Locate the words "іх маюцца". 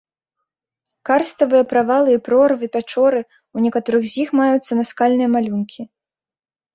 4.23-4.71